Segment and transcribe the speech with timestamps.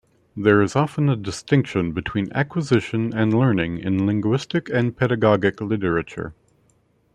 [0.35, 6.33] There is often a distinction between acquisition and learning in linguistic and pedagogic literature.